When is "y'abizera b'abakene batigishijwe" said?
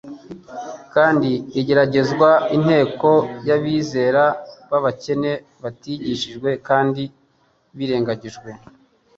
3.47-6.49